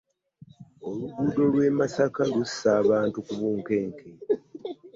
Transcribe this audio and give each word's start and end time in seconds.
Oluguudo 0.87 1.41
lw'e 1.51 1.69
Masaka 1.79 2.21
lussa 2.33 2.67
abantu 2.81 3.17
ku 3.27 3.33
bunkenke. 3.39 4.07